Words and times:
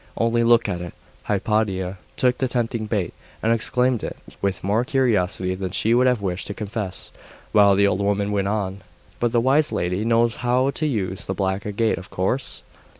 Only 0.17 0.43
look 0.43 0.67
at 0.67 0.81
it!' 0.81 0.95
Hypatia 1.25 1.99
took 2.17 2.39
the 2.39 2.47
tempting 2.47 2.87
bait, 2.87 3.13
and 3.43 3.53
examined 3.53 4.03
it 4.03 4.17
with 4.41 4.63
more 4.63 4.83
curiosity 4.83 5.53
than 5.53 5.69
she 5.69 5.93
would 5.93 6.07
have 6.07 6.23
wished 6.23 6.47
to 6.47 6.55
confess; 6.55 7.11
while 7.51 7.75
the 7.75 7.85
old 7.85 7.99
woman 8.01 8.31
went 8.31 8.47
on 8.47 8.81
'But 9.19 9.31
the 9.31 9.39
wise 9.39 9.71
lady 9.71 10.03
knows 10.03 10.37
how 10.37 10.71
to 10.71 10.87
use 10.87 11.25
the 11.25 11.35
black 11.35 11.67
agate, 11.67 11.99
of 11.99 12.09
course? 12.09 12.63